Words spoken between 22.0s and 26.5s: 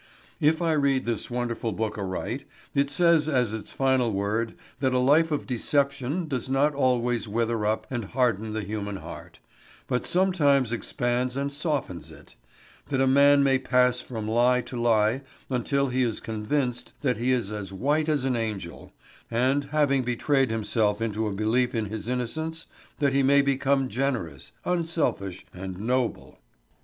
innocence, that he may become generous, unselfish, and noble.